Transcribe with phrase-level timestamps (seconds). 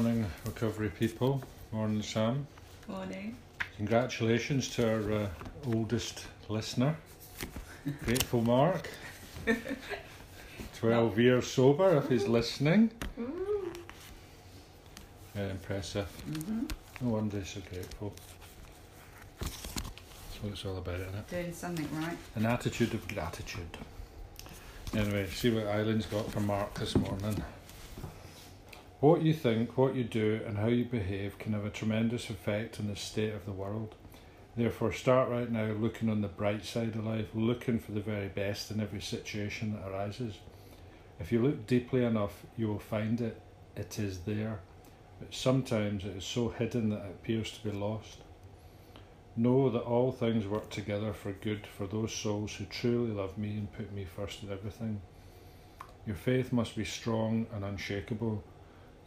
[0.00, 1.42] Morning, recovery people.
[1.72, 2.46] Morning, Sam.
[2.88, 3.36] Morning.
[3.76, 5.28] Congratulations to our uh,
[5.66, 6.96] oldest listener,
[8.06, 8.88] Grateful Mark.
[10.78, 12.90] 12 years sober, if he's listening.
[15.34, 16.06] Very impressive.
[16.06, 16.64] hmm
[17.02, 18.14] No wonder he's so grateful.
[19.38, 19.52] That's
[20.40, 21.28] what it's all about, isn't it?
[21.28, 22.16] Doing something right.
[22.36, 23.76] An attitude of gratitude.
[24.96, 27.44] Anyway, see what Eileen's got for Mark this morning.
[29.00, 32.78] What you think, what you do, and how you behave can have a tremendous effect
[32.78, 33.94] on the state of the world.
[34.54, 38.28] Therefore, start right now looking on the bright side of life, looking for the very
[38.28, 40.34] best in every situation that arises.
[41.18, 43.40] If you look deeply enough, you will find it.
[43.74, 44.60] It is there.
[45.18, 48.18] But sometimes it is so hidden that it appears to be lost.
[49.34, 53.52] Know that all things work together for good for those souls who truly love me
[53.52, 55.00] and put me first in everything.
[56.06, 58.44] Your faith must be strong and unshakable.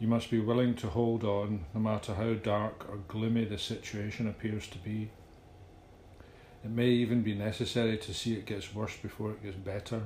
[0.00, 4.28] You must be willing to hold on no matter how dark or gloomy the situation
[4.28, 5.10] appears to be.
[6.64, 10.02] It may even be necessary to see it gets worse before it gets better.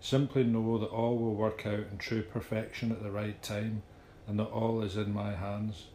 [0.00, 3.82] Simply know that all will work out in true perfection at the right time
[4.26, 5.86] and that all is in my hands.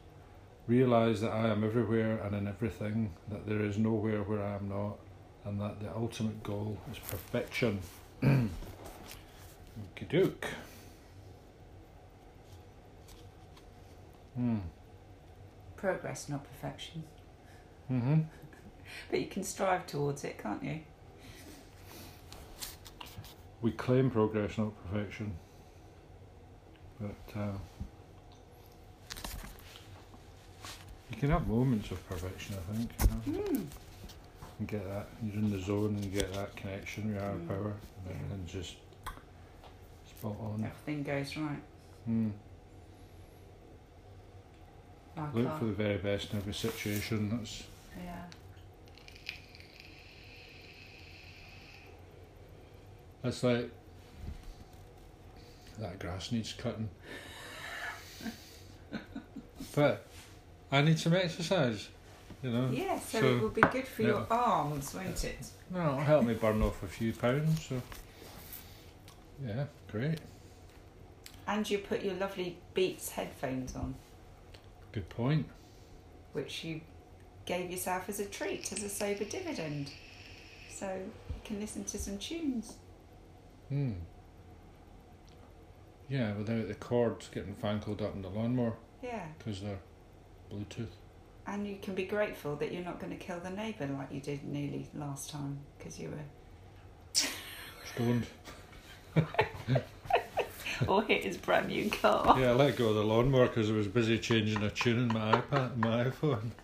[0.67, 4.69] Realize that I am everywhere and in everything, that there is nowhere where I am
[4.69, 4.97] not,
[5.45, 7.79] and that the ultimate goal is perfection.
[8.23, 8.49] Okie
[10.09, 10.47] doke.
[14.35, 14.57] Hmm.
[15.75, 17.03] Progress, not perfection.
[17.91, 18.21] Mm-hmm.
[19.09, 20.79] But you can strive towards it, can't you?
[23.61, 25.31] We claim progress, not perfection.
[26.99, 27.51] But uh,
[31.09, 32.91] you can have moments of perfection, I think.
[33.25, 33.39] You know?
[33.39, 33.65] Mm.
[34.59, 37.47] and get that you're in the zone and you get that connection your higher Mm.
[37.47, 37.73] power
[38.05, 38.75] and everything's just
[40.09, 41.61] spot on Everything goes right.
[42.09, 42.31] mm.
[45.33, 47.63] Look for the very best in every situation that's
[48.03, 48.23] yeah.
[53.21, 53.71] that's like
[55.79, 56.89] that grass needs cutting.
[59.73, 60.05] But
[60.69, 61.87] I need some exercise
[62.43, 62.69] you know?
[62.71, 65.37] Yeah, so, So, it will be good for your arms, won't it?
[65.69, 67.81] no, it'll help me burn off a few pounds so
[69.45, 70.19] yeah great.
[71.47, 73.95] And you put your lovely Beats headphones on,
[74.91, 75.47] good point
[76.33, 76.81] which you
[77.45, 79.91] gave yourself as a treat, as a sober dividend.
[80.69, 82.75] So you can listen to some tunes.
[83.69, 83.91] Hmm.
[86.07, 89.25] Yeah, without the cords getting fangled up in the lawnmower Yeah.
[89.37, 89.79] because they're
[90.51, 90.87] Bluetooth.
[91.47, 94.21] And you can be grateful that you're not going to kill the neighbour like you
[94.21, 97.23] did nearly last time because you were.
[97.93, 98.27] Stoned.
[100.87, 102.39] or hit his brand new car.
[102.39, 105.07] yeah, I let go of the lawnmower because I was busy changing a tune in
[105.07, 106.51] my iPad, my iPhone.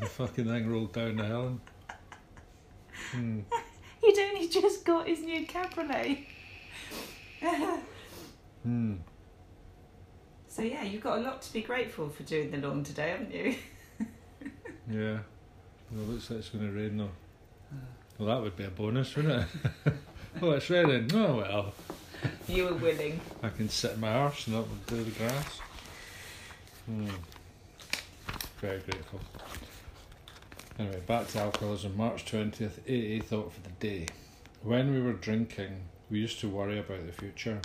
[0.00, 1.60] The fucking thing rolled down the hill.
[3.12, 3.56] And, hmm.
[4.00, 6.18] He'd only just got his new Cabriolet.
[8.64, 8.94] Hmm.
[10.48, 13.32] so yeah, you've got a lot to be grateful for doing the lawn today, haven't
[13.32, 13.56] you?
[14.90, 15.18] Yeah.
[15.90, 17.10] Well, looks like it's going to rain though.
[18.18, 19.46] Well, that would be a bonus, wouldn't
[19.86, 19.92] it?
[20.42, 21.10] oh, it's raining.
[21.14, 21.74] Oh well,
[22.48, 23.20] You were willing.
[23.42, 25.60] I can sit in my arse and not do the grass.
[26.86, 27.08] Hmm.
[28.60, 29.20] Very grateful.
[30.78, 31.96] Anyway, back to alcoholism.
[31.96, 34.06] March 20th, AA thought for the day.
[34.62, 37.60] When we were drinking, we used to worry about the future.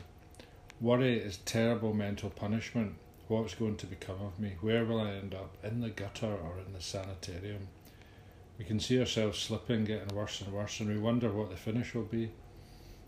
[0.80, 2.96] Worry is terrible mental punishment.
[3.28, 4.54] What's going to become of me?
[4.62, 5.58] Where will I end up?
[5.64, 7.68] In the gutter or in the sanitarium?
[8.58, 11.94] We can see ourselves slipping, getting worse and worse, and we wonder what the finish
[11.94, 12.32] will be.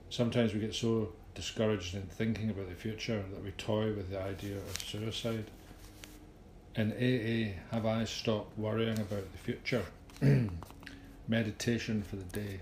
[0.10, 4.20] Sometimes we get so discouraged in thinking about the future that we toy with the
[4.20, 5.46] idea of suicide.
[6.76, 9.86] In AA, have I stopped worrying about the future?
[11.28, 12.60] Meditation for the day.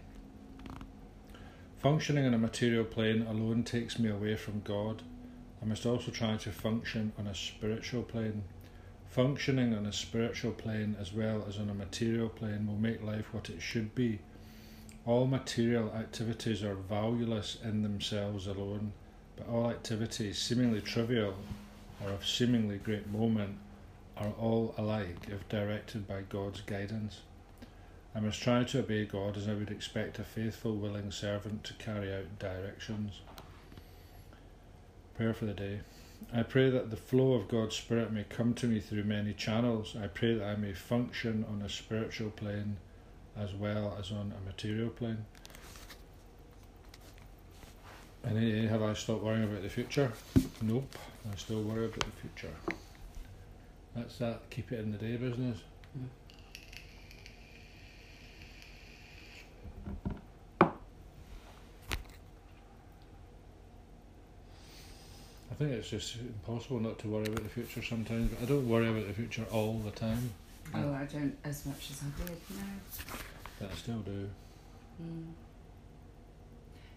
[1.77, 5.03] Functioning on a material plane alone takes me away from God.
[5.61, 8.43] I must also try to function on a spiritual plane.
[9.09, 13.33] Functioning on a spiritual plane as well as on a material plane will make life
[13.33, 14.19] what it should be.
[15.07, 18.91] All material activities are valueless in themselves alone,
[19.37, 21.35] but all activities, seemingly trivial
[22.03, 23.57] or of seemingly great moment,
[24.17, 27.21] are all alike if directed by God's guidance.
[28.13, 31.73] I must try to obey God as I would expect a faithful, willing servant to
[31.75, 33.21] carry out directions.
[35.15, 35.79] Prayer for the day.
[36.33, 39.95] I pray that the flow of God's Spirit may come to me through many channels.
[39.95, 42.75] I pray that I may function on a spiritual plane
[43.41, 45.25] as well as on a material plane.
[48.23, 50.11] And eh, have I stopped worrying about the future?
[50.61, 50.95] Nope,
[51.31, 52.53] I still worry about the future.
[53.95, 54.49] That's that.
[54.49, 55.59] Keep it in the day business.
[55.97, 56.07] Mm.
[65.49, 68.29] I think it's just impossible not to worry about the future sometimes.
[68.29, 70.31] But I don't worry about the future all the time.
[70.73, 72.63] Oh, I don't as much as I did, no.
[73.59, 74.29] But I still do.
[75.01, 75.31] Mm.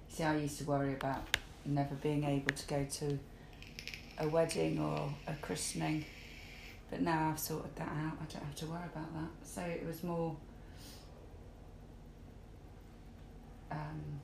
[0.08, 3.18] See, I used to worry about never being able to go to
[4.18, 6.04] a wedding or a christening,
[6.90, 8.18] but now I've sorted that out.
[8.20, 9.46] I don't have to worry about that.
[9.46, 10.36] So it was more.
[13.70, 14.20] Um,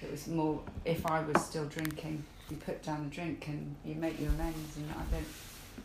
[0.00, 3.96] it was more if I was still drinking, you put down the drink and you
[3.96, 5.26] make your amends, and I don't,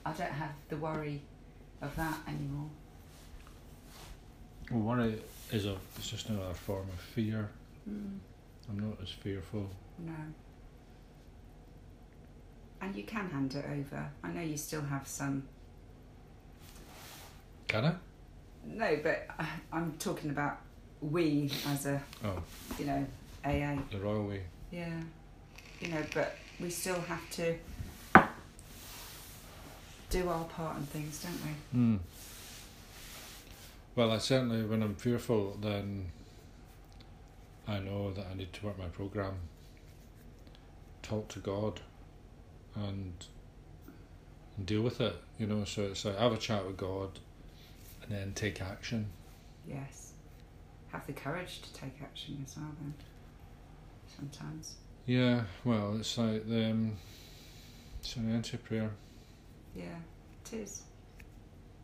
[0.05, 1.21] I don't have the worry
[1.81, 2.69] of that anymore.
[4.72, 7.50] Well, worry is a it's just another form of fear.
[7.89, 8.18] Mm.
[8.69, 9.69] I'm not as fearful.
[10.00, 10.13] No.
[12.81, 14.10] And you can hand it over.
[14.24, 15.44] I know you still have some.
[17.68, 17.94] Can I?
[18.66, 20.60] No, but I, I'm talking about
[21.01, 22.42] we as a, Oh,
[22.80, 23.06] you know,
[23.45, 23.78] AA.
[23.92, 24.42] the royal way.
[24.72, 25.00] Yeah.
[25.80, 27.56] You know, but we still have to
[30.11, 31.51] do our part in things, don't we?
[31.71, 31.97] Hmm.
[33.95, 36.11] Well, I certainly, when I'm fearful, then
[37.67, 39.35] I know that I need to work my program,
[41.01, 41.79] talk to God,
[42.75, 43.13] and,
[44.57, 45.15] and deal with it.
[45.39, 47.19] You know, so it's like have a chat with God,
[48.03, 49.07] and then take action.
[49.67, 50.11] Yes.
[50.91, 52.93] Have the courage to take action as well, then.
[54.15, 54.75] Sometimes.
[55.05, 56.97] Yeah, well, it's like the um,
[58.01, 58.91] serenity prayer.
[59.75, 59.83] Yeah,
[60.45, 60.83] it is.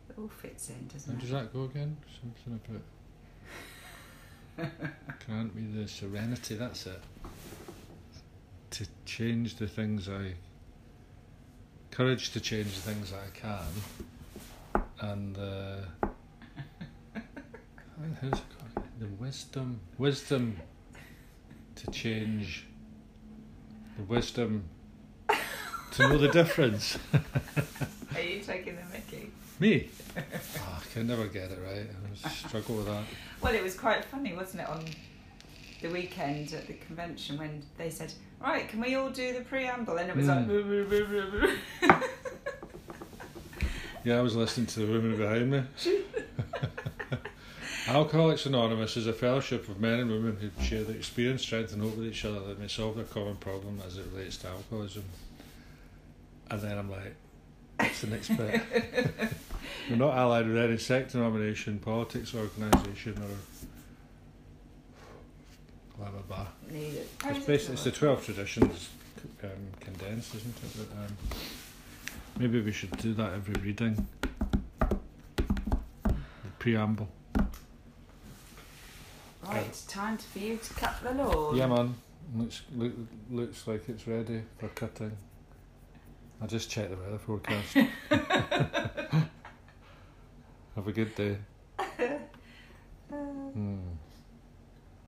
[0.08, 1.20] It all fits in, doesn't How it?
[1.20, 1.96] does that go again?
[2.20, 2.60] Something
[4.58, 4.70] about
[5.26, 6.56] grant me the serenity.
[6.56, 7.00] That's it.
[8.70, 10.34] To change the things I,
[11.90, 15.76] courage to change the things I can, and uh,
[18.20, 18.86] how's it called?
[18.98, 20.56] The wisdom, wisdom
[21.76, 22.66] to change.
[23.96, 24.64] The wisdom
[25.92, 26.98] to know the difference.
[28.14, 29.30] Are you taking the mickey?
[29.60, 30.20] Me, oh,
[30.80, 31.86] I can never get it right.
[32.24, 33.04] I struggle with that.
[33.40, 34.84] Well, it was quite funny, wasn't it, on
[35.82, 39.96] the weekend at the convention when they said, "Right, can we all do the preamble?"
[39.98, 40.36] And it was Mm.
[40.36, 41.92] like, "Boo, boo, boo, boo, boo."
[44.04, 45.62] Yeah, I was listening to the woman behind me.
[47.88, 51.82] Alcoholics Anonymous is a fellowship of men and women who share their experience, strength, and
[51.82, 55.04] hope with each other that may solve their common problem as it relates to alcoholism.
[56.50, 57.14] And then I'm like,
[57.78, 58.60] what's the next bit?
[59.90, 63.36] We're not allied with any sect, denomination, politics, organisation, or
[65.96, 66.46] blah blah blah.
[66.70, 67.06] Needed.
[67.24, 68.90] It's basically it's the twelve traditions
[69.42, 69.50] um,
[69.80, 70.76] condensed, isn't it?
[70.76, 71.16] But, um,
[72.38, 74.06] maybe we should do that every reading.
[74.80, 76.16] The
[76.58, 77.08] preamble.
[79.44, 81.56] Right, it's time for you to cut the lawn.
[81.56, 81.94] Yeah, man.
[82.36, 82.92] Looks look,
[83.30, 85.16] looks like it's ready for cutting.
[86.40, 87.74] I just checked the weather forecast.
[90.76, 91.38] Have a good day.